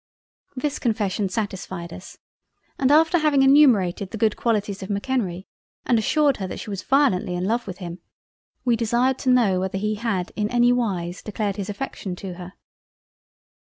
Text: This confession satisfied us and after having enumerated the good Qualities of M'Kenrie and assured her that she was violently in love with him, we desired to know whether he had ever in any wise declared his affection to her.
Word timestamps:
This 0.55 0.79
confession 0.79 1.29
satisfied 1.29 1.93
us 1.93 2.17
and 2.79 2.89
after 2.91 3.19
having 3.19 3.43
enumerated 3.43 4.09
the 4.09 4.17
good 4.17 4.35
Qualities 4.35 4.81
of 4.81 4.89
M'Kenrie 4.89 5.45
and 5.85 5.99
assured 5.99 6.37
her 6.37 6.47
that 6.47 6.59
she 6.59 6.71
was 6.71 6.81
violently 6.81 7.35
in 7.35 7.45
love 7.45 7.67
with 7.67 7.77
him, 7.77 7.99
we 8.65 8.75
desired 8.75 9.19
to 9.19 9.29
know 9.29 9.59
whether 9.59 9.77
he 9.77 9.93
had 9.93 10.31
ever 10.31 10.33
in 10.37 10.49
any 10.49 10.73
wise 10.73 11.21
declared 11.21 11.57
his 11.57 11.69
affection 11.69 12.15
to 12.15 12.33
her. 12.33 12.53